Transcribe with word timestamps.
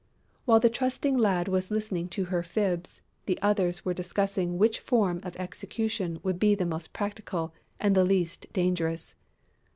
While 0.45 0.59
the 0.59 0.67
trusting 0.67 1.15
lad 1.15 1.47
was 1.47 1.69
listening 1.69 2.07
to 2.09 2.25
her 2.33 2.41
fibs, 2.41 3.01
the 3.27 3.37
others 3.43 3.85
were 3.85 3.93
discussing 3.93 4.57
which 4.57 4.79
form 4.79 5.19
of 5.21 5.35
execution 5.35 6.19
would 6.23 6.39
be 6.39 6.55
the 6.55 6.65
most 6.65 6.91
practical 6.91 7.53
and 7.79 7.95
the 7.95 8.03
least 8.03 8.47
dangerous. 8.51 9.13